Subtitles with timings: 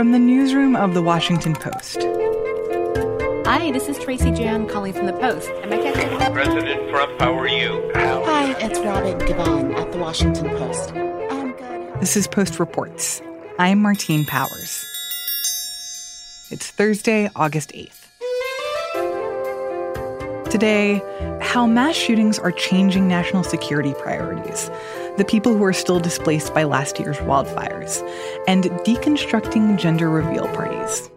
[0.00, 1.98] From the newsroom of The Washington Post.
[3.46, 5.50] Hi, this is Tracy Jan calling from The Post.
[5.50, 6.32] Am I catching?
[6.32, 7.92] President Trump, how are you?
[7.94, 10.92] Hi, it's Robin Givhan at The Washington Post.
[10.92, 12.00] I'm good.
[12.00, 13.20] This is Post Reports.
[13.58, 14.86] I'm Martine Powers.
[16.50, 18.06] It's Thursday, August 8th.
[20.50, 21.02] Today,
[21.42, 24.70] how mass shootings are changing national security priorities,
[25.16, 28.02] the people who are still displaced by last year's wildfires,
[28.46, 31.10] and deconstructing gender reveal parties.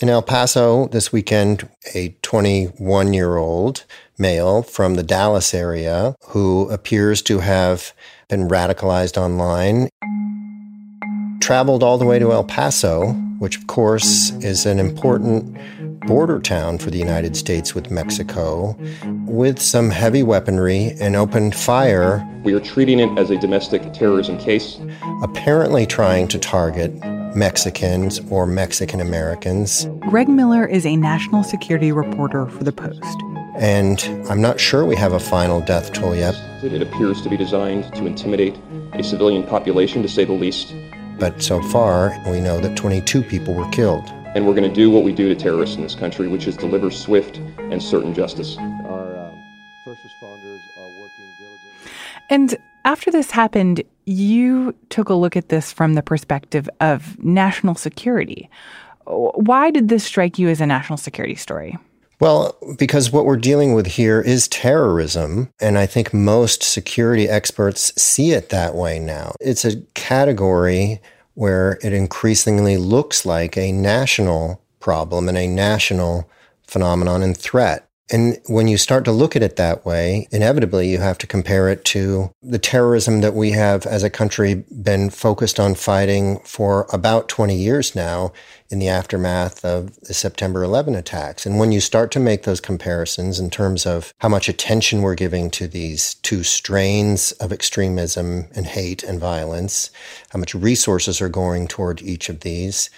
[0.00, 3.84] In El Paso this weekend, a 21 year old
[4.18, 7.92] male from the Dallas area who appears to have
[8.28, 9.88] been radicalized online
[11.40, 15.56] traveled all the way to El Paso, which of course is an important
[16.06, 18.76] border town for the United States with Mexico
[19.26, 22.26] with some heavy weaponry and opened fire.
[22.44, 24.80] We are treating it as a domestic terrorism case.
[25.22, 26.92] Apparently trying to target
[27.34, 29.88] Mexicans or Mexican Americans.
[30.00, 33.16] Greg Miller is a national security reporter for The Post.
[33.56, 36.34] And I'm not sure we have a final death toll yet.
[36.62, 38.56] It appears to be designed to intimidate
[38.92, 40.74] a civilian population, to say the least.
[41.18, 44.04] But so far, we know that 22 people were killed
[44.34, 46.56] and we're going to do what we do to terrorists in this country, which is
[46.56, 48.56] deliver swift and certain justice.
[48.58, 49.42] Our um,
[49.84, 51.92] first responders are working diligently.
[52.30, 57.76] And after this happened, you took a look at this from the perspective of national
[57.76, 58.50] security.
[59.06, 61.78] Why did this strike you as a national security story?
[62.20, 65.50] Well, because what we're dealing with here is terrorism.
[65.60, 69.34] And I think most security experts see it that way now.
[69.40, 71.00] It's a category
[71.34, 76.28] where it increasingly looks like a national problem and a national
[76.66, 77.88] phenomenon and threat.
[78.12, 81.70] And when you start to look at it that way, inevitably you have to compare
[81.70, 86.86] it to the terrorism that we have as a country been focused on fighting for
[86.92, 88.30] about 20 years now
[88.68, 91.46] in the aftermath of the September 11 attacks.
[91.46, 95.14] And when you start to make those comparisons in terms of how much attention we're
[95.14, 99.90] giving to these two strains of extremism and hate and violence,
[100.28, 102.90] how much resources are going toward each of these,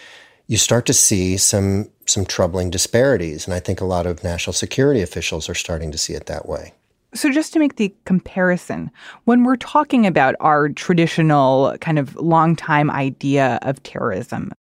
[0.46, 4.52] you start to see some some troubling disparities and i think a lot of national
[4.52, 6.72] security officials are starting to see it that way
[7.14, 8.90] so just to make the comparison
[9.24, 14.52] when we're talking about our traditional kind of long time idea of terrorism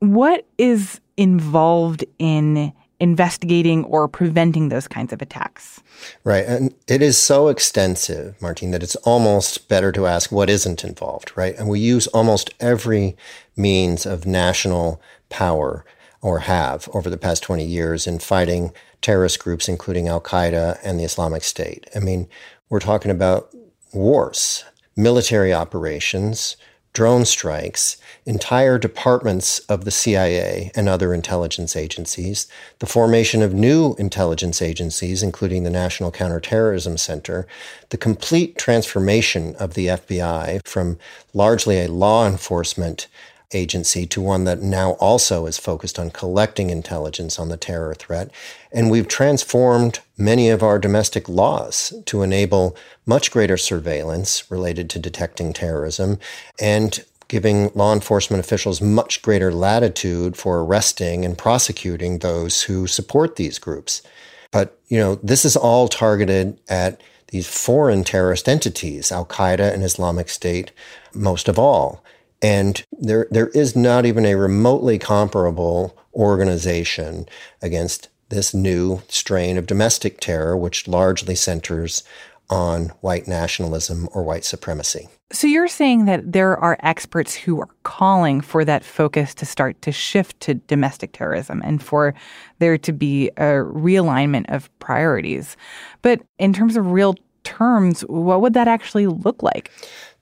[0.00, 5.80] what is involved in investigating or preventing those kinds of attacks.
[6.24, 6.44] Right.
[6.44, 11.32] And it is so extensive, Martine, that it's almost better to ask what isn't involved,
[11.36, 11.56] right?
[11.56, 13.16] And we use almost every
[13.56, 15.84] means of national power
[16.20, 20.98] or have over the past 20 years in fighting terrorist groups, including Al Qaeda and
[20.98, 21.88] the Islamic State.
[21.94, 22.28] I mean,
[22.68, 23.54] we're talking about
[23.92, 24.64] wars,
[24.96, 26.56] military operations,
[26.92, 27.96] drone strikes,
[28.26, 32.48] entire departments of the CIA and other intelligence agencies,
[32.80, 37.46] the formation of new intelligence agencies, including the National Counterterrorism Center,
[37.90, 40.98] the complete transformation of the FBI from
[41.32, 43.06] largely a law enforcement
[43.52, 48.30] agency to one that now also is focused on collecting intelligence on the terror threat.
[48.72, 52.76] And we've transformed many of our domestic laws to enable
[53.06, 56.18] much greater surveillance related to detecting terrorism
[56.60, 63.36] and giving law enforcement officials much greater latitude for arresting and prosecuting those who support
[63.36, 64.02] these groups.
[64.50, 69.84] But, you know, this is all targeted at these foreign terrorist entities, Al Qaeda and
[69.84, 70.72] Islamic State,
[71.12, 72.02] most of all.
[72.42, 77.26] And there, there is not even a remotely comparable organization
[77.62, 82.02] against this new strain of domestic terror, which largely centers
[82.50, 85.08] on white nationalism or white supremacy.
[85.30, 89.80] So you're saying that there are experts who are calling for that focus to start
[89.82, 92.14] to shift to domestic terrorism and for
[92.58, 95.56] there to be a realignment of priorities.
[96.00, 99.70] But in terms of real terms, what would that actually look like?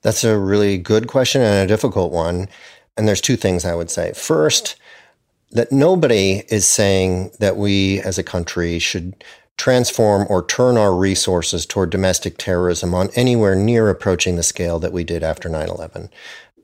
[0.01, 2.47] That's a really good question and a difficult one.
[2.95, 4.13] And there's two things I would say.
[4.13, 4.75] First,
[5.51, 9.23] that nobody is saying that we as a country should
[9.57, 14.93] transform or turn our resources toward domestic terrorism on anywhere near approaching the scale that
[14.93, 16.09] we did after 9 11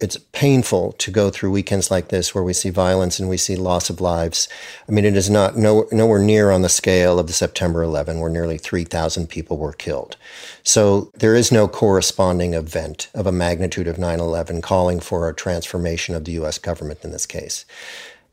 [0.03, 3.55] it's painful to go through weekends like this where we see violence and we see
[3.55, 4.49] loss of lives.
[4.89, 8.19] I mean, it is not no, nowhere near on the scale of the September 11,
[8.19, 10.17] where nearly 3,000 people were killed.
[10.61, 15.33] So there is no corresponding event of a magnitude of 9 11 calling for a
[15.33, 16.57] transformation of the U.S.
[16.57, 17.63] government in this case.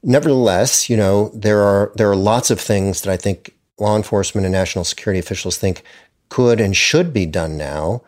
[0.02, 4.44] Nevertheless, you know, there are, there are lots of things that I think law enforcement
[4.44, 5.84] and national security officials think
[6.30, 8.02] could and should be done now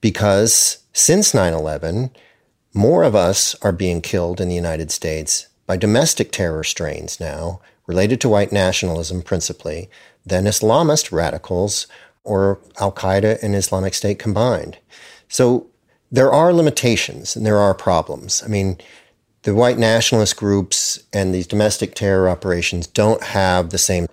[0.00, 2.12] because since 9 11,
[2.78, 7.60] More of us are being killed in the United States by domestic terror strains now,
[7.88, 9.90] related to white nationalism principally,
[10.24, 11.88] than Islamist radicals
[12.22, 14.78] or Al Qaeda and Islamic State combined.
[15.26, 15.66] So
[16.12, 18.44] there are limitations and there are problems.
[18.44, 18.78] I mean,
[19.42, 24.06] the white nationalist groups and these domestic terror operations don't have the same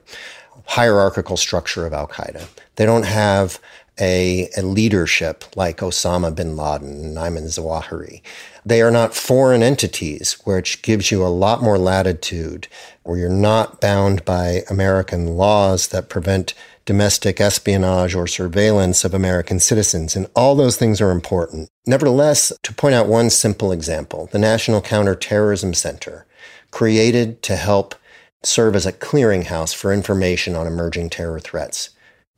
[0.65, 2.47] hierarchical structure of Al Qaeda.
[2.77, 3.59] They don't have
[3.99, 8.21] a, a, leadership like Osama bin Laden and Ayman Zawahiri.
[8.65, 12.67] They are not foreign entities, which gives you a lot more latitude,
[13.03, 16.53] where you're not bound by American laws that prevent
[16.85, 20.15] domestic espionage or surveillance of American citizens.
[20.15, 21.69] And all those things are important.
[21.87, 26.25] Nevertheless, to point out one simple example, the National Counterterrorism Center,
[26.71, 27.95] created to help
[28.43, 31.89] serve as a clearinghouse for information on emerging terror threats,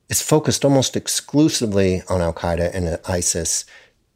[0.08, 3.64] is focused almost exclusively on Al Qaeda and ISIS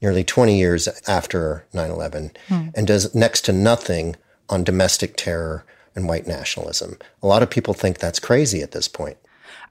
[0.00, 2.68] nearly 20 years after 9 11 hmm.
[2.74, 4.16] and does next to nothing
[4.48, 6.96] on domestic terror and white nationalism.
[7.22, 9.16] A lot of people think that's crazy at this point.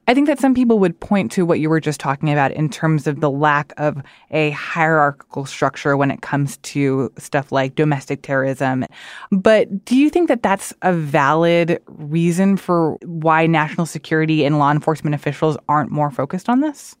[0.08, 2.68] I think that some people would point to what you were just talking about in
[2.68, 4.02] terms of the lack of
[4.32, 8.84] a hierarchical structure when it comes to stuff like domestic terrorism.
[9.30, 14.72] But do you think that that's a valid reason for why national security and law
[14.72, 16.96] enforcement officials aren't more focused on this?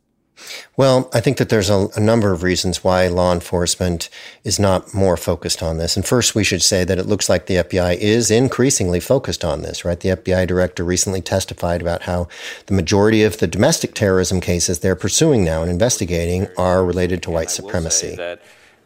[0.76, 4.08] Well, I think that there's a, a, number of reasons why law enforcement
[4.44, 5.96] is not more focused on this.
[5.96, 9.62] And first, we should say that it looks like the FBI is increasingly focused on
[9.62, 10.00] this, right?
[10.00, 12.28] The FBI director recently testified about how
[12.66, 17.30] the majority of the domestic terrorism cases they're pursuing now and investigating are related to
[17.30, 18.16] white supremacy.
[18.16, 18.40] that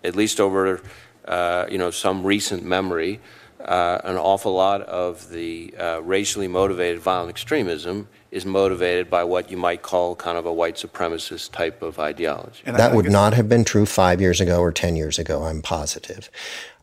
[0.07, 0.81] at least over,
[1.27, 3.21] uh, you know, some recent memory,
[3.67, 9.51] uh, an awful lot of the uh, racially motivated violent extremism is motivated by what
[9.51, 12.63] you might call kind of a white supremacist type of ideology.
[12.65, 15.63] And that would not have been true five years ago or 10 years ago, I'm
[15.63, 16.31] positive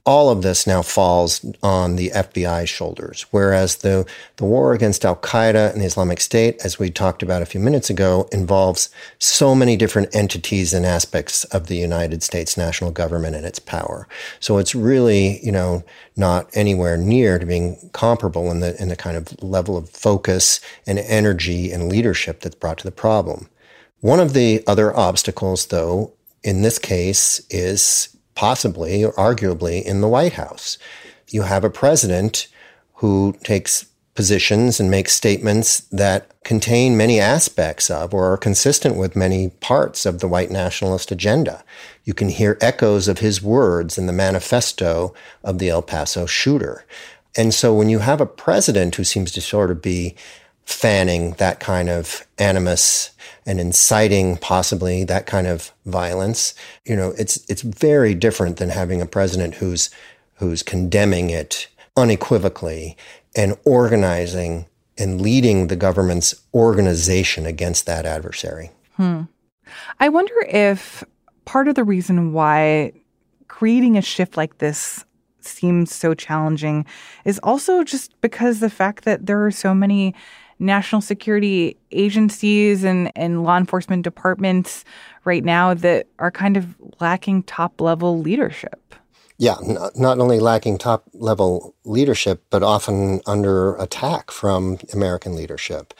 [0.05, 3.25] all of this now falls on the FBI's shoulders.
[3.31, 4.05] Whereas the,
[4.35, 7.61] the war against Al Qaeda and the Islamic State, as we talked about a few
[7.61, 13.37] minutes ago, involves so many different entities and aspects of the United States national government
[13.37, 14.05] and its power.
[14.41, 15.83] So it's really, you know,
[16.17, 20.59] not anywhere near to being comparable in the, in the kind of level of focus
[20.85, 23.47] and energy and leadership that's brought to the problem.
[24.01, 26.11] One of the other obstacles, though,
[26.43, 30.77] in this case is possibly or arguably in the White House.
[31.29, 32.47] You have a president
[32.95, 33.85] who takes
[34.15, 40.05] positions and makes statements that contain many aspects of or are consistent with many parts
[40.05, 41.63] of the white nationalist agenda.
[42.03, 45.13] You can hear echoes of his words in the manifesto
[45.43, 46.85] of the El Paso shooter.
[47.35, 50.15] And so when you have a president who seems to sort of be
[50.65, 53.11] fanning that kind of animus
[53.45, 56.53] and inciting possibly that kind of violence.
[56.85, 59.89] You know, it's it's very different than having a president who's
[60.35, 62.97] who's condemning it unequivocally
[63.35, 64.65] and organizing
[64.97, 68.71] and leading the government's organization against that adversary.
[68.95, 69.23] Hmm.
[69.99, 71.03] I wonder if
[71.45, 72.93] part of the reason why
[73.47, 75.03] creating a shift like this
[75.41, 76.85] seems so challenging
[77.25, 80.15] is also just because the fact that there are so many
[80.63, 84.85] national security agencies and, and law enforcement departments
[85.25, 88.95] right now that are kind of lacking top level leadership.
[89.37, 95.93] Yeah, not, not only lacking top level leadership, but often under attack from American leadership.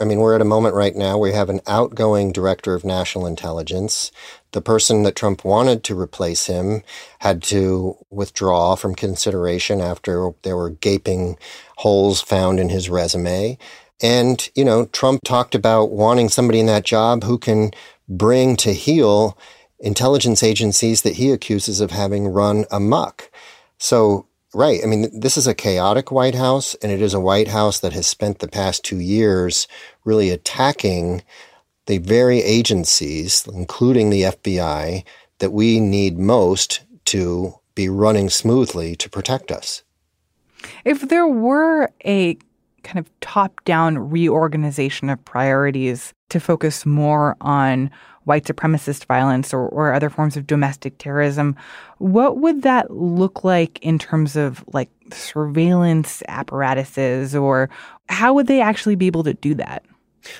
[0.00, 2.84] I mean, we're at a moment right now where we have an outgoing director of
[2.84, 4.12] national intelligence.
[4.52, 6.82] The person that Trump wanted to replace him
[7.18, 11.36] had to withdraw from consideration after there were gaping
[11.78, 13.58] holes found in his resume.
[14.00, 17.72] And, you know, Trump talked about wanting somebody in that job who can
[18.08, 19.36] bring to heel
[19.80, 23.30] intelligence agencies that he accuses of having run amok.
[23.78, 24.80] So, right.
[24.82, 27.92] I mean, this is a chaotic White House, and it is a White House that
[27.92, 29.68] has spent the past two years
[30.04, 31.22] really attacking
[31.86, 35.04] the very agencies, including the FBI,
[35.38, 39.82] that we need most to be running smoothly to protect us.
[40.84, 42.36] If there were a
[42.88, 47.90] kind of top down reorganization of priorities to focus more on
[48.24, 51.54] white supremacist violence or, or other forms of domestic terrorism.
[51.98, 57.68] What would that look like in terms of like surveillance apparatuses or
[58.08, 59.84] how would they actually be able to do that?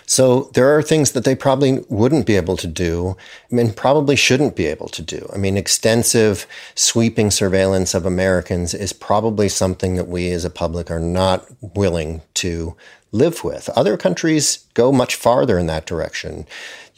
[0.06, 3.16] So there are things that they probably wouldn't be able to do
[3.50, 5.28] and probably shouldn't be able to do.
[5.32, 10.90] I mean, extensive sweeping surveillance of Americans is probably something that we as a public
[10.90, 12.76] are not willing to
[13.12, 13.68] live with.
[13.70, 16.46] Other countries go much farther in that direction.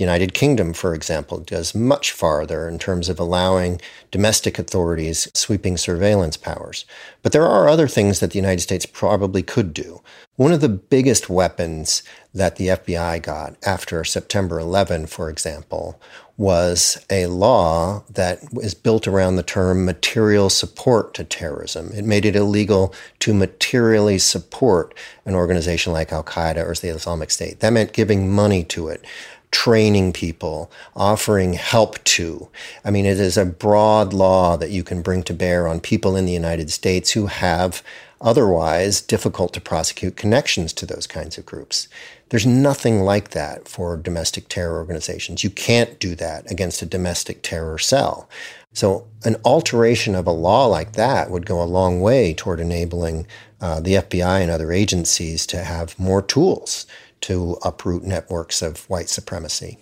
[0.01, 3.81] United Kingdom, for example, goes much farther in terms of allowing
[4.11, 6.87] domestic authorities sweeping surveillance powers.
[7.23, 10.01] But there are other things that the United States probably could do.
[10.37, 12.03] One of the biggest weapons
[12.33, 16.01] that the FBI got after September 11, for example,
[16.39, 21.91] was a law that is built around the term material support to terrorism.
[21.93, 24.95] It made it illegal to materially support
[25.27, 27.61] an organization like Al Qaeda or the Islamic State.
[27.61, 29.05] That meant giving money to it,
[29.51, 32.49] training people, offering help to.
[32.85, 36.17] I mean, it is a broad law that you can bring to bear on people
[36.17, 37.83] in the United States who have
[38.21, 41.89] otherwise difficult to prosecute connections to those kinds of groups.
[42.29, 45.43] There's nothing like that for domestic terror organizations.
[45.43, 48.29] You can't do that against a domestic terror cell.
[48.73, 53.27] So, an alteration of a law like that would go a long way toward enabling
[53.61, 56.87] uh, the FBI and other agencies to have more tools
[57.23, 59.79] to uproot networks of white supremacy.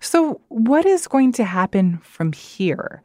[0.00, 3.02] So, what is going to happen from here?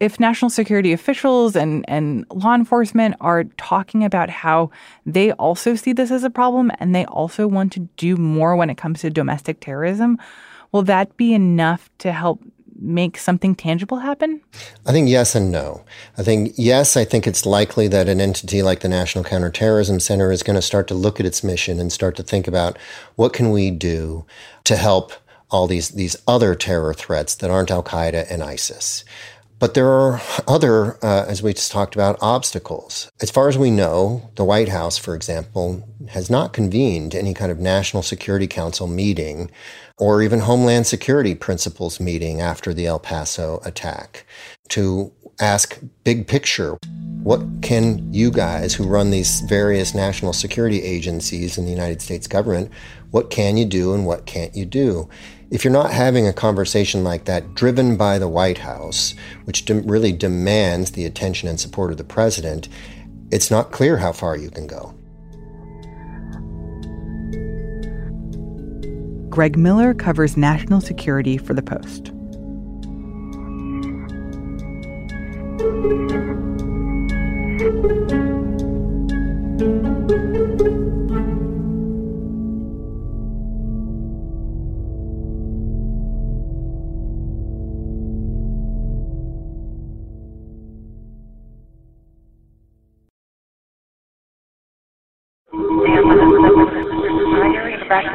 [0.00, 4.70] if national security officials and, and law enforcement are talking about how
[5.04, 8.70] they also see this as a problem and they also want to do more when
[8.70, 10.18] it comes to domestic terrorism,
[10.72, 12.40] will that be enough to help
[12.78, 14.40] make something tangible happen?
[14.86, 15.84] I think yes and no.
[16.16, 20.32] I think yes, I think it's likely that an entity like the National Counterterrorism Center
[20.32, 22.78] is going to start to look at its mission and start to think about
[23.16, 24.24] what can we do
[24.64, 25.12] to help
[25.50, 29.04] all these these other terror threats that aren't Al Qaeda and ISIS.
[29.58, 33.10] But there are other, uh, as we just talked about, obstacles.
[33.20, 37.50] As far as we know, the White House, for example, has not convened any kind
[37.50, 39.50] of National Security Council meeting
[39.98, 44.24] or even Homeland Security Principals meeting after the El Paso attack
[44.68, 46.78] to ask big picture.
[47.22, 52.28] What can you guys who run these various national security agencies in the United States
[52.28, 52.70] government,
[53.10, 55.08] what can you do and what can't you do?
[55.50, 59.14] If you're not having a conversation like that driven by the White House,
[59.44, 62.68] which de- really demands the attention and support of the president,
[63.30, 64.94] it's not clear how far you can go.
[69.30, 72.12] Greg Miller covers national security for The Post.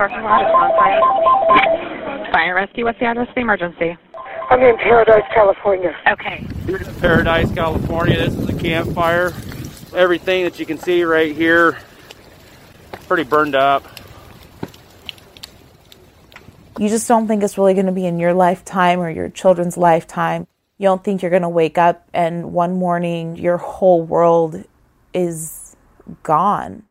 [0.07, 0.41] Back parking lot.
[0.41, 2.31] It's on fire.
[2.31, 2.85] Fire rescue.
[2.85, 3.97] What's the address of the emergency?
[4.49, 5.95] I'm in Paradise, California.
[6.11, 6.45] Okay.
[6.67, 8.17] In Paradise, California.
[8.17, 9.33] This is a campfire.
[9.95, 11.77] Everything that you can see right here,
[13.07, 13.85] pretty burned up.
[16.79, 19.77] You just don't think it's really going to be in your lifetime or your children's
[19.77, 20.47] lifetime.
[20.79, 24.63] You don't think you're going to wake up and one morning your whole world
[25.13, 25.75] is
[26.23, 26.83] gone.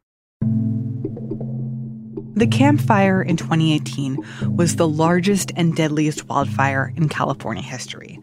[2.34, 8.18] The Camp Fire in 2018 was the largest and deadliest wildfire in California history.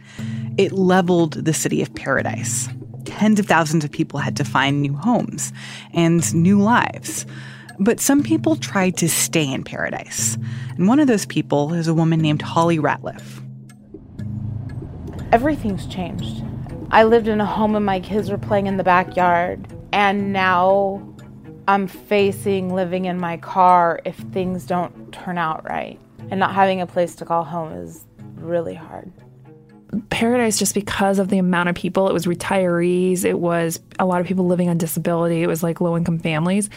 [0.57, 2.69] It leveled the city of Paradise.
[3.05, 5.53] Tens of thousands of people had to find new homes
[5.93, 7.27] and new lives.
[7.77, 10.39] But some people tried to stay in Paradise.
[10.75, 13.43] And one of those people is a woman named Holly Ratliff.
[15.31, 16.43] Everything's changed.
[16.89, 19.67] I lived in a home and my kids were playing in the backyard.
[19.93, 21.15] And now
[21.69, 25.99] I'm facing living in my car if things don't turn out right.
[26.31, 28.05] And not having a place to call home is
[28.37, 29.11] really hard.
[30.09, 34.19] Paradise, just because of the amount of people, it was retirees, it was a lot
[34.19, 36.71] of people living on disability, it was like low income families.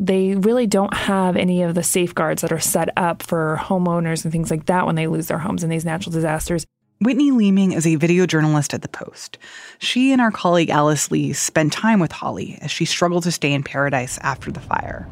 [0.00, 4.32] They really don't have any of the safeguards that are set up for homeowners and
[4.32, 6.64] things like that when they lose their homes in these natural disasters.
[7.02, 9.36] Whitney Leaming is a video journalist at The Post.
[9.80, 13.52] She and our colleague Alice Lee spent time with Holly as she struggled to stay
[13.52, 15.08] in paradise after the fire.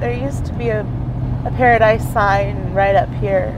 [0.00, 0.80] There used to be a,
[1.46, 3.52] a paradise sign right up here.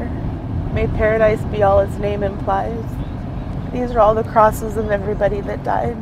[0.75, 2.85] May paradise be all its name implies.
[3.73, 5.97] These are all the crosses of everybody that died.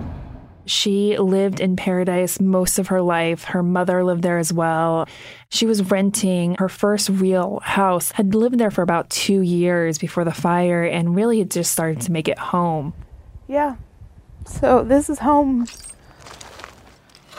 [0.68, 3.44] She lived in paradise most of her life.
[3.44, 5.08] Her mother lived there as well.
[5.48, 10.24] She was renting her first real house, had lived there for about two years before
[10.24, 12.92] the fire, and really had just started to make it home.
[13.46, 13.76] Yeah.
[14.46, 15.66] So this is home.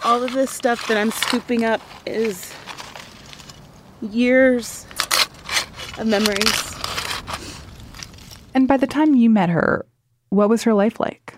[0.04, 2.52] All of this stuff that I'm scooping up is
[4.02, 4.88] years
[6.00, 6.76] of memories.
[8.56, 9.86] And by the time you met her,
[10.30, 11.29] what was her life like?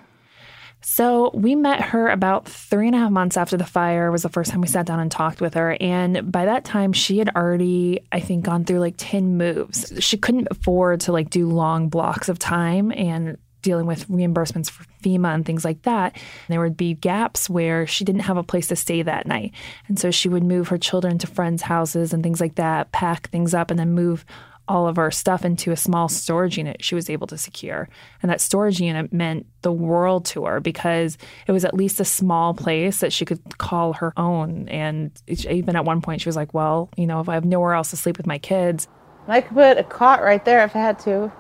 [0.93, 4.29] So we met her about three and a half months after the fire was the
[4.29, 5.77] first time we sat down and talked with her.
[5.79, 9.93] And by that time, she had already, I think, gone through like 10 moves.
[10.00, 14.83] She couldn't afford to like do long blocks of time and dealing with reimbursements for
[15.01, 16.17] FEMA and things like that.
[16.50, 19.53] There would be gaps where she didn't have a place to stay that night.
[19.88, 23.29] And so she would move her children to friends' houses and things like that, pack
[23.29, 24.25] things up, and then move
[24.71, 27.89] all of our stuff into a small storage unit she was able to secure.
[28.21, 32.05] And that storage unit meant the world to her because it was at least a
[32.05, 34.69] small place that she could call her own.
[34.69, 37.73] And even at one point, she was like, Well, you know, if I have nowhere
[37.73, 38.87] else to sleep with my kids,
[39.27, 41.31] I could put a cot right there if I had to.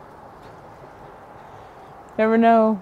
[2.17, 2.81] Never know.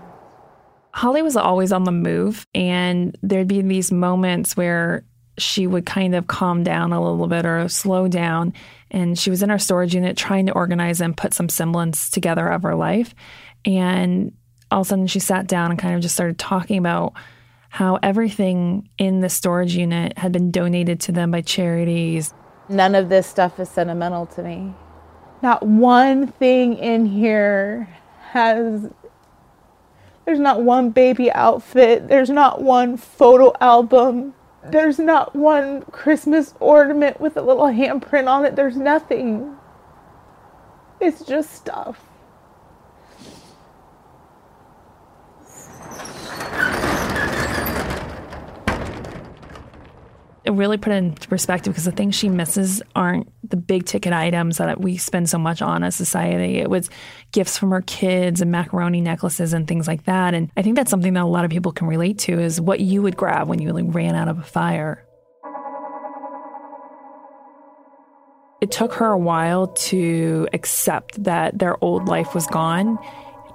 [0.95, 5.05] Holly was always on the move, and there'd be these moments where
[5.41, 8.53] she would kind of calm down a little bit or slow down.
[8.91, 12.47] And she was in our storage unit trying to organize and put some semblance together
[12.47, 13.13] of her life.
[13.65, 14.33] And
[14.71, 17.13] all of a sudden, she sat down and kind of just started talking about
[17.69, 22.33] how everything in the storage unit had been donated to them by charities.
[22.67, 24.73] None of this stuff is sentimental to me.
[25.41, 27.87] Not one thing in here
[28.31, 28.89] has.
[30.25, 32.07] There's not one baby outfit.
[32.07, 34.33] There's not one photo album.
[34.63, 38.55] There's not one Christmas ornament with a little handprint on it.
[38.55, 39.55] There's nothing.
[40.99, 41.99] It's just stuff.
[50.51, 54.57] Really put it in perspective because the things she misses aren't the big ticket items
[54.57, 56.57] that we spend so much on as society.
[56.57, 56.89] It was
[57.31, 60.33] gifts from her kids and macaroni necklaces and things like that.
[60.33, 62.79] And I think that's something that a lot of people can relate to is what
[62.79, 65.05] you would grab when you like ran out of a fire.
[68.61, 72.99] It took her a while to accept that their old life was gone.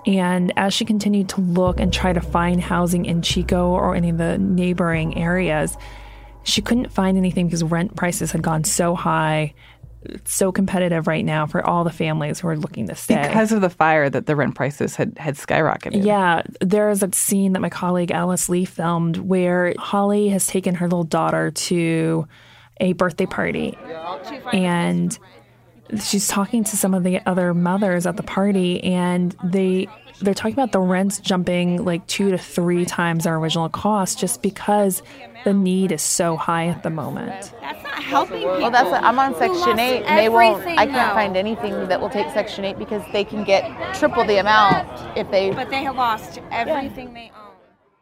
[0.06, 4.10] And as she continued to look and try to find housing in Chico or any
[4.10, 5.76] of the neighboring areas,
[6.44, 9.54] she couldn't find anything because rent prices had gone so high.
[10.02, 13.26] It's so competitive right now for all the families who are looking to stay.
[13.26, 16.04] Because of the fire that the rent prices had, had skyrocketed.
[16.04, 16.42] Yeah.
[16.60, 21.04] There's a scene that my colleague Alice Lee filmed where Holly has taken her little
[21.04, 22.28] daughter to
[22.80, 23.78] a birthday party.
[24.52, 25.18] And
[26.02, 29.86] she's talking to some of the other mothers at the party and they
[30.20, 34.42] they're talking about the rents jumping like two to three times our original cost just
[34.42, 35.02] because
[35.44, 37.52] the need is so high at the moment.
[37.60, 38.58] That's not helping people.
[38.58, 42.10] Well, that's I'm on Section 8 and they won't I can't find anything that will
[42.10, 45.96] take Section 8 because they can get triple the amount if they But they have
[45.96, 47.52] lost everything they own.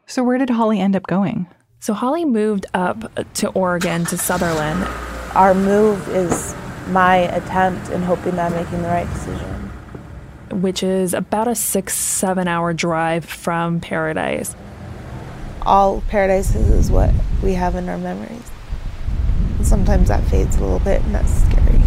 [0.07, 1.47] So where did Holly end up going?
[1.81, 5.35] So Holly moved up to Oregon to Sutherlin.
[5.35, 6.55] Our move is
[6.89, 9.62] my attempt in hoping that I'm making the right decision.
[10.53, 14.55] Which is about a six, seven hour drive from Paradise.
[15.63, 17.11] All Paradise is, is what
[17.43, 18.51] we have in our memories.
[19.57, 21.81] And sometimes that fades a little bit, and that's scary.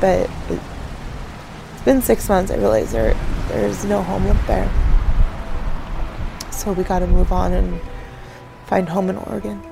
[0.00, 0.60] But it,
[1.72, 2.50] it's been six months.
[2.50, 3.14] I realize there
[3.48, 4.68] there's no home up there.
[6.52, 7.80] So we got to move on and
[8.66, 9.62] find home in Oregon.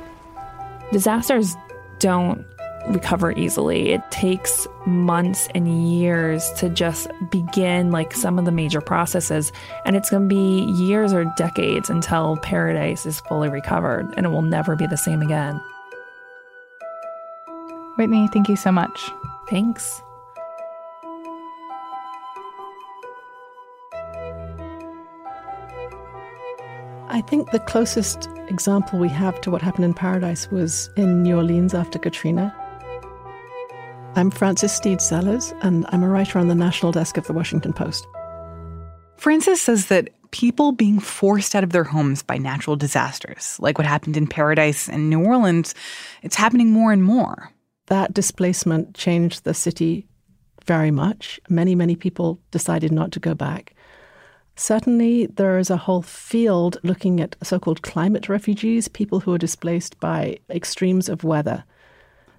[0.91, 1.55] Disasters
[1.99, 2.47] don't
[2.89, 3.91] recover easily.
[3.91, 9.53] It takes months and years to just begin like some of the major processes.
[9.85, 14.31] And it's going to be years or decades until paradise is fully recovered and it
[14.31, 15.61] will never be the same again.
[17.97, 19.11] Whitney, thank you so much.
[19.51, 20.01] Thanks.
[27.11, 31.37] I think the closest example we have to what happened in Paradise was in New
[31.37, 32.55] Orleans after Katrina.
[34.19, 37.73] I'm Frances Stead Sellers, and I'm a writer on the national desk of the Washington
[37.73, 38.05] Post.
[39.17, 43.87] Frances says that people being forced out of their homes by natural disasters, like what
[43.87, 45.73] happened in Paradise and New Orleans,
[46.25, 47.53] it's happening more and more.
[47.87, 50.09] That displacement changed the city
[50.67, 51.39] very much.
[51.49, 53.77] Many, many people decided not to go back.
[54.57, 59.39] Certainly, there is a whole field looking at so called climate refugees, people who are
[59.39, 61.63] displaced by extremes of weather.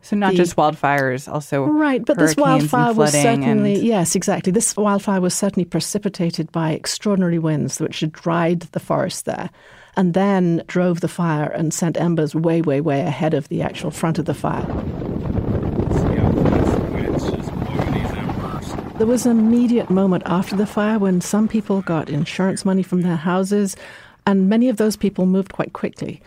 [0.01, 4.51] So not The- just wildfires, also Right, but this wildfire was certainly, and- yes, exactly.
[4.51, 9.49] This wildfire was certainly precipitated by extraordinary winds which had dried the forest there
[9.97, 13.91] and then drove the fire and sent embers way, way, way ahead of the actual
[13.91, 14.65] front of the fire.
[18.97, 23.01] There was an immediate moment after the fire when some people got insurance money from
[23.01, 23.77] their houses,
[24.25, 26.21] and many of those people moved quite quickly.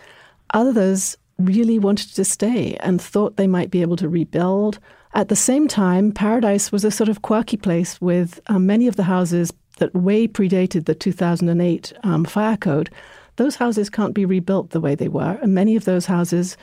[0.55, 4.79] Others really wanted to stay and thought they might be able to rebuild.
[5.13, 8.95] At the same time, Paradise was a sort of quirky place with uh, many of
[8.95, 12.89] the houses that way predated the 2008 um, fire code,
[13.35, 15.39] those houses can't be rebuilt the way they were.
[15.41, 16.57] And many of those houses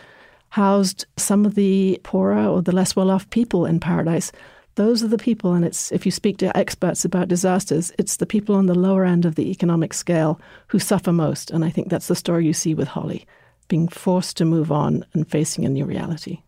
[0.50, 4.32] housed some of the poorer or the less well off people in paradise.
[4.76, 8.26] Those are the people, and it's if you speak to experts about disasters, it's the
[8.26, 11.50] people on the lower end of the economic scale who suffer most.
[11.50, 13.26] And I think that's the story you see with Holly,
[13.70, 16.42] being forced to move on and facing a new reality.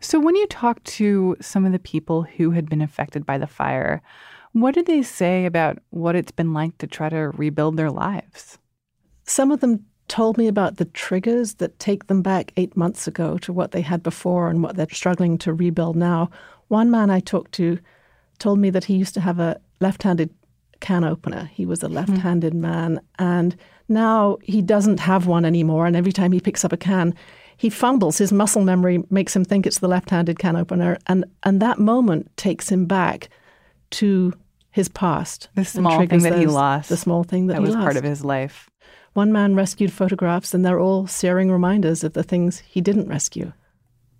[0.00, 3.46] So, when you talk to some of the people who had been affected by the
[3.46, 4.00] fire,
[4.52, 8.58] what did they say about what it's been like to try to rebuild their lives?
[9.24, 13.38] Some of them told me about the triggers that take them back eight months ago
[13.38, 16.30] to what they had before and what they're struggling to rebuild now.
[16.68, 17.78] One man I talked to
[18.38, 20.30] told me that he used to have a left handed
[20.82, 21.50] can opener.
[21.54, 22.60] He was a left handed mm-hmm.
[22.60, 23.56] man, and
[23.88, 25.86] now he doesn't have one anymore.
[25.86, 27.14] And every time he picks up a can,
[27.56, 28.18] he fumbles.
[28.18, 30.98] His muscle memory makes him think it's the left handed can opener.
[31.06, 33.30] And, and that moment takes him back
[33.92, 34.34] to
[34.70, 35.48] his past.
[35.54, 36.88] The small thing that those, he lost.
[36.88, 37.84] The small thing that, that was lost.
[37.84, 38.68] part of his life.
[39.12, 43.52] One man rescued photographs, and they're all searing reminders of the things he didn't rescue.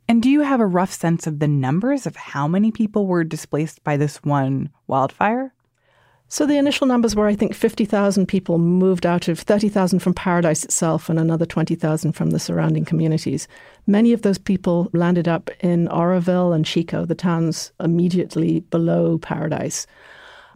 [0.06, 3.24] And do you have a rough sense of the numbers of how many people were
[3.24, 5.54] displaced by this one wildfire?
[6.32, 10.64] So the initial numbers were, I think, 50,000 people moved out of 30,000 from Paradise
[10.64, 13.46] itself and another 20,000 from the surrounding communities.
[13.86, 19.86] Many of those people landed up in Oroville and Chico, the towns immediately below Paradise.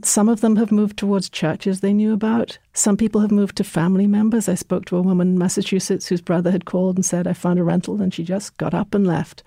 [0.03, 2.57] Some of them have moved towards churches they knew about.
[2.73, 4.49] Some people have moved to family members.
[4.49, 7.59] I spoke to a woman in Massachusetts whose brother had called and said, I found
[7.59, 9.43] a rental, and she just got up and left.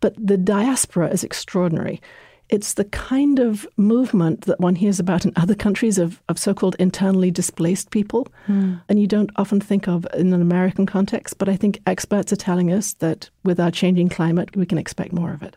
[0.00, 2.00] But the diaspora is extraordinary.
[2.48, 6.54] It's the kind of movement that one hears about in other countries of, of so
[6.54, 8.28] called internally displaced people.
[8.46, 8.80] Mm.
[8.88, 12.36] And you don't often think of in an American context, but I think experts are
[12.36, 15.56] telling us that with our changing climate, we can expect more of it.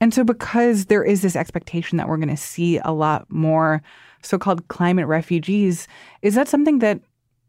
[0.00, 3.82] And so, because there is this expectation that we're going to see a lot more
[4.22, 5.86] so called climate refugees,
[6.22, 7.00] is that something that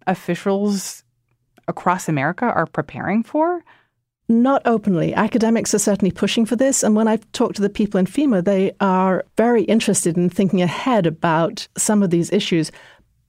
[0.06, 1.04] officials
[1.68, 3.64] across America are preparing for?
[4.30, 5.14] Not openly.
[5.14, 6.82] Academics are certainly pushing for this.
[6.82, 10.62] And when I've talked to the people in FEMA, they are very interested in thinking
[10.62, 12.72] ahead about some of these issues.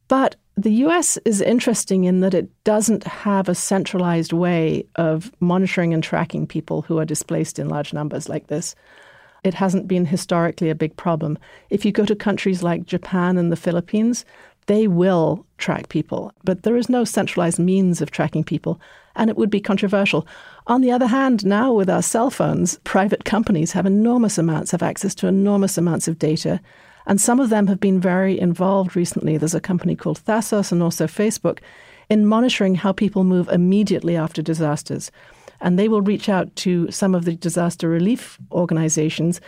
[0.06, 5.92] But the US is interesting in that it doesn't have a centralized way of monitoring
[5.92, 8.76] and tracking people who are displaced in large numbers like this
[9.44, 11.38] it hasn't been historically a big problem.
[11.70, 14.24] If you go to countries like Japan and the Philippines,
[14.66, 18.80] they will track people, but there is no centralized means of tracking people,
[19.16, 20.26] and it would be controversial.
[20.66, 24.82] On the other hand, now with our cell phones, private companies have enormous amounts of
[24.82, 26.60] access to enormous amounts of data,
[27.06, 29.36] and some of them have been very involved recently.
[29.36, 31.58] There's a company called Thasos and also Facebook
[32.08, 35.10] in monitoring how people move immediately after disasters
[35.60, 39.40] and they will reach out to some of the disaster relief organizations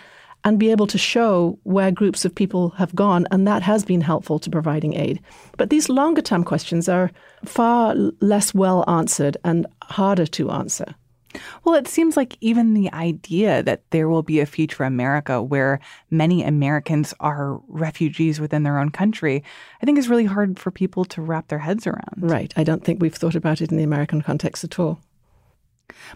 [0.47, 4.01] and be able to show where groups of people have gone, and that has been
[4.01, 5.21] helpful to providing aid.
[5.57, 7.11] But these longer term questions are
[7.45, 10.95] far less well answered and harder to answer.
[11.65, 15.81] Well, it seems like even the idea that there will be a future America where
[16.13, 19.43] many Americans are refugees within their own country,
[19.83, 22.19] I think is really hard for people to wrap their heads around.
[22.19, 22.55] Right.
[22.57, 25.01] I don't think we've thought about it in the American context at all.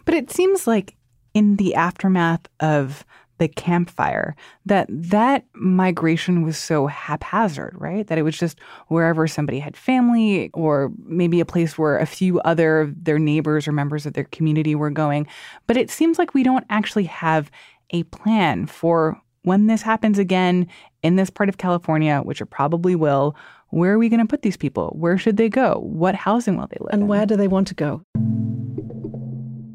[0.05, 0.95] But it seems like
[1.35, 3.05] in the aftermath of
[3.41, 8.07] the Camp Fire that that migration was so haphazard right?
[8.07, 12.39] That it was just wherever somebody had family or maybe a place where a few
[12.41, 15.27] other their neighbors or members of their community were going.
[15.67, 17.51] But it seems like we don't actually have
[17.91, 20.69] a plan for when this happens again
[21.03, 23.35] in this part of California which it probably will
[23.71, 24.95] where are we going to put these people?
[24.99, 25.81] Where should they go?
[25.81, 27.09] What housing will they live and in?
[27.09, 28.03] where do they want to go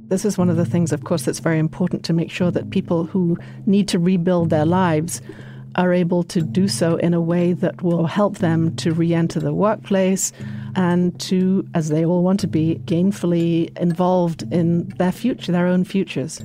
[0.07, 2.69] this is one of the things, of course, that's very important to make sure that
[2.69, 5.21] people who need to rebuild their lives
[5.75, 9.39] are able to do so in a way that will help them to re enter
[9.39, 10.31] the workplace
[10.75, 15.83] and to, as they all want to be, gainfully involved in their future, their own
[15.83, 16.41] futures.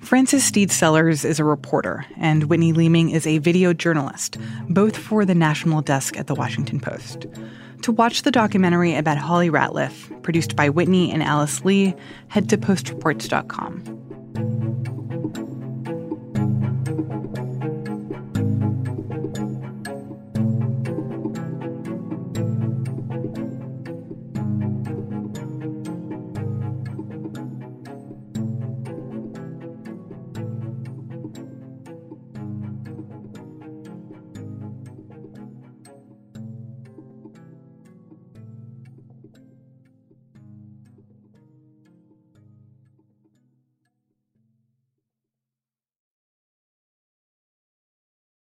[0.00, 5.24] Frances Stead Sellers is a reporter, and Whitney Leaming is a video journalist, both for
[5.24, 7.26] the national desk at The Washington Post.
[7.82, 11.94] To watch the documentary about Holly Ratliff, produced by Whitney and Alice Lee,
[12.28, 13.99] head to postreports.com.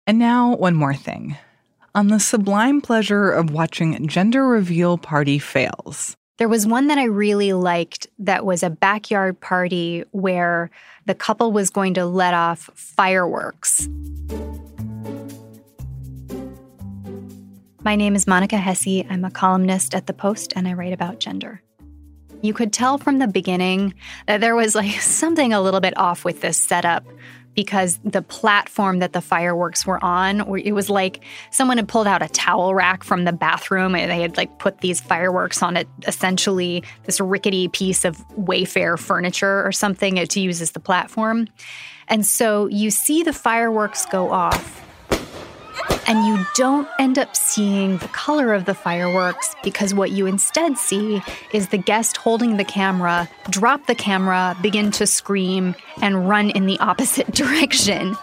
[0.04, 1.36] And now, one more thing.
[1.94, 6.16] on the sublime pleasure of watching gender reveal party fails.
[6.38, 10.70] There was one that I really liked that was a backyard party where
[11.04, 13.86] the couple was going to let off fireworks.
[17.84, 19.04] My name is Monica Hesse.
[19.08, 21.62] I'm a columnist at The Post and I write about gender.
[22.40, 23.94] You could tell from the beginning
[24.26, 27.04] that there was like something a little bit off with this setup
[27.54, 32.22] because the platform that the fireworks were on, it was like someone had pulled out
[32.22, 35.88] a towel rack from the bathroom and they had like put these fireworks on it,
[36.06, 41.48] essentially this rickety piece of Wayfair furniture or something to use as the platform.
[42.08, 44.81] And so you see the fireworks go off
[46.06, 50.76] and you don't end up seeing the color of the fireworks because what you instead
[50.76, 56.50] see is the guest holding the camera, drop the camera, begin to scream, and run
[56.50, 58.16] in the opposite direction.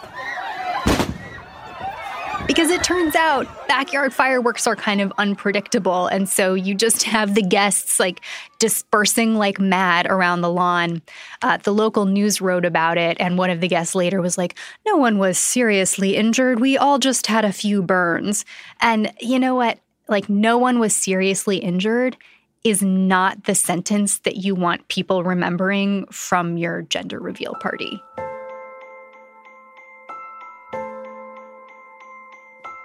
[2.50, 6.08] Because it turns out backyard fireworks are kind of unpredictable.
[6.08, 8.22] And so you just have the guests like
[8.58, 11.04] dispersing like mad around the lawn.
[11.44, 13.18] Uh, the local news wrote about it.
[13.20, 16.60] And one of the guests later was like, No one was seriously injured.
[16.60, 18.46] We all just had a few burns.
[18.82, 19.78] And you know what?
[20.08, 22.18] Like, no one was seriously injured
[22.64, 28.02] is not the sentence that you want people remembering from your gender reveal party.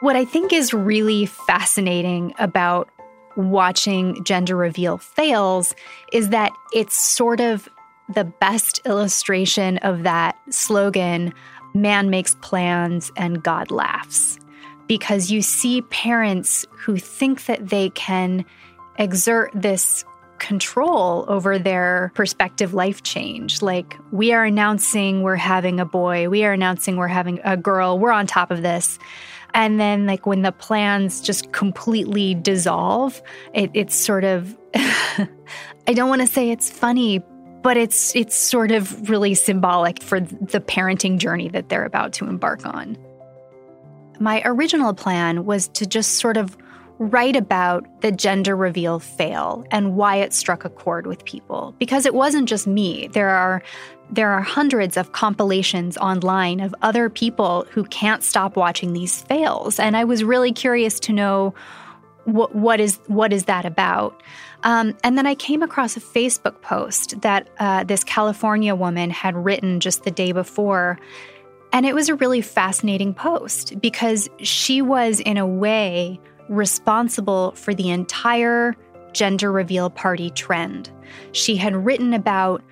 [0.05, 2.91] What I think is really fascinating about
[3.39, 5.75] watching gender reveal fails
[6.13, 7.71] is that it's sort of
[8.15, 11.33] the best illustration of that slogan
[11.73, 14.39] man makes plans and God laughs.
[14.89, 18.45] Because you see parents who think that they can
[18.99, 20.05] exert this
[20.39, 23.63] control over their prospective life change.
[23.63, 27.99] Like, we are announcing we're having a boy, we are announcing we're having a girl,
[27.99, 28.99] we're on top of this.
[29.55, 33.23] And then, like, when the plans just completely dissolve,
[33.55, 37.23] it, it's sort of, I don't want to say it's funny,
[37.63, 42.27] but it's it's sort of really symbolic for the parenting journey that they're about to
[42.27, 42.99] embark on.
[44.21, 46.57] My original plan was to just sort of
[46.99, 51.75] write about the gender reveal fail and why it struck a chord with people.
[51.79, 53.09] Because it wasn't just me.
[53.09, 53.63] There are
[54.11, 59.81] there are hundreds of compilations online of other people who can't stop watching these fails.
[59.81, 61.55] And i was really curious to know
[62.25, 64.23] what what is what is that about?
[64.63, 69.37] Um, and then I came across a Facebook post that uh, this California woman had
[69.37, 70.99] written just the day before.
[71.73, 77.75] And it was a really fascinating post because she was, in a way, responsible for
[77.75, 78.75] the entire
[79.13, 80.91] gender reveal party trend.
[81.33, 82.63] She had written about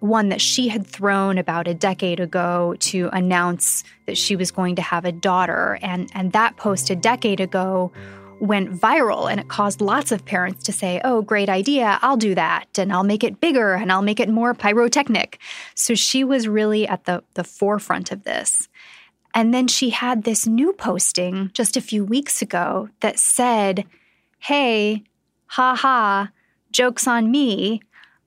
[0.00, 4.74] one that she had thrown about a decade ago to announce that she was going
[4.74, 5.78] to have a daughter.
[5.80, 7.92] And, and that post a decade ago
[8.40, 12.34] went viral and it caused lots of parents to say, Oh, great idea, I'll do
[12.34, 12.76] that.
[12.76, 15.38] And I'll make it bigger and I'll make it more pyrotechnic.
[15.76, 18.68] So she was really at the, the forefront of this.
[19.34, 23.86] And then she had this new posting just a few weeks ago that said,
[24.38, 25.04] Hey,
[25.46, 26.30] ha ha,
[26.70, 27.82] joke's on me.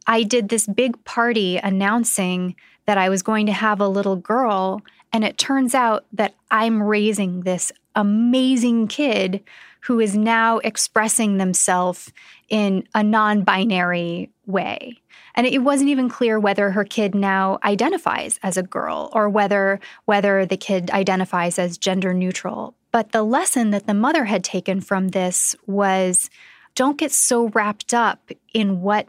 [0.07, 4.81] I did this big party announcing that I was going to have a little girl.
[5.15, 9.41] And it turns out that I'm raising this amazing kid
[9.83, 12.11] who is now expressing themselves
[12.49, 14.99] in a non binary way.
[15.33, 19.79] And it wasn't even clear whether her kid now identifies as a girl or whether
[20.03, 22.75] whether the kid identifies as gender neutral.
[22.91, 26.29] But the lesson that the mother had taken from this was
[26.75, 29.07] don't get so wrapped up in what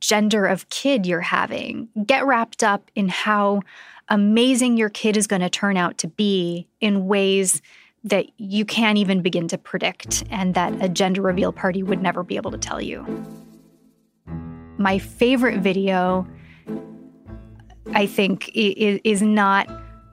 [0.00, 1.88] gender of kid you're having.
[2.04, 3.62] Get wrapped up in how
[4.08, 7.62] amazing your kid is going to turn out to be in ways
[8.04, 12.22] that you can't even begin to predict and that a gender reveal party would never
[12.22, 13.04] be able to tell you.
[14.76, 16.26] My favorite video,
[17.92, 19.68] I think, is not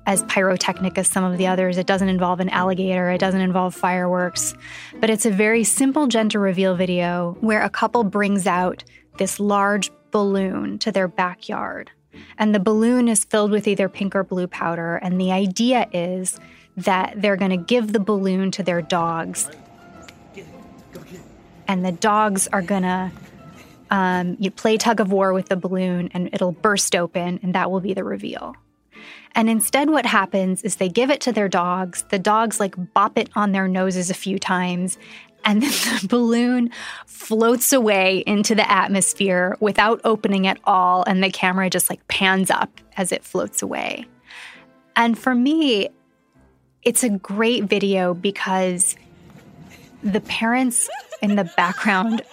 [0.06, 1.78] as pyrotechnic as some of the others.
[1.78, 4.56] It doesn't involve an alligator, it doesn't involve fireworks,
[5.00, 8.84] but it's a very simple gender reveal video where a couple brings out
[9.18, 11.92] this large balloon to their backyard.
[12.38, 14.96] And the balloon is filled with either pink or blue powder.
[14.98, 16.40] And the idea is
[16.78, 19.50] that they're going to give the balloon to their dogs.
[21.68, 23.12] And the dogs are going to
[23.92, 27.70] um, you play tug of war with the balloon and it'll burst open, and that
[27.70, 28.56] will be the reveal.
[29.34, 32.04] And instead, what happens is they give it to their dogs.
[32.10, 34.98] The dogs like bop it on their noses a few times,
[35.46, 36.72] and then the balloon
[37.06, 41.04] floats away into the atmosphere without opening at all.
[41.04, 44.06] And the camera just like pans up as it floats away.
[44.96, 45.90] And for me,
[46.84, 48.96] it's a great video because
[50.04, 50.90] the parents
[51.22, 52.24] in the background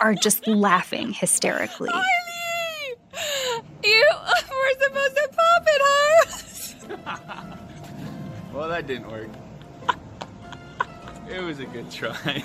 [0.00, 1.90] are just laughing hysterically.
[3.84, 7.56] You were supposed to pop it, huh?
[8.54, 9.28] well, that didn't work.
[11.30, 12.42] It was a good try.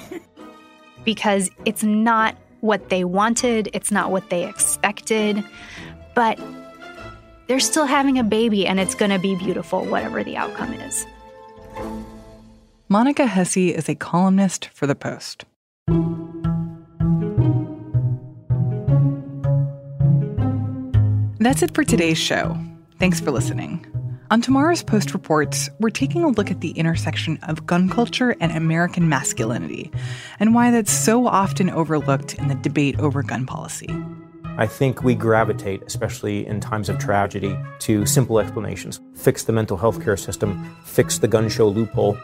[1.06, 5.44] because it's not what they wanted, it's not what they expected,
[6.16, 6.40] but
[7.48, 11.06] they're still having a baby and it's going to be beautiful, whatever the outcome is.
[12.90, 15.46] Monica Hesse is a columnist for The Post.
[21.40, 22.58] That's it for today's show.
[23.00, 23.93] Thanks for listening.
[24.34, 28.52] On tomorrow's Post Reports, we're taking a look at the intersection of gun culture and
[28.52, 29.92] American masculinity,
[30.40, 33.96] and why that's so often overlooked in the debate over gun policy.
[34.58, 39.00] I think we gravitate, especially in times of tragedy, to simple explanations.
[39.14, 42.18] Fix the mental health care system, fix the gun show loophole.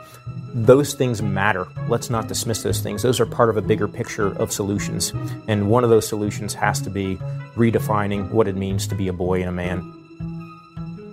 [0.55, 1.67] Those things matter.
[1.89, 3.03] Let's not dismiss those things.
[3.03, 5.13] Those are part of a bigger picture of solutions.
[5.47, 7.17] And one of those solutions has to be
[7.55, 9.98] redefining what it means to be a boy and a man.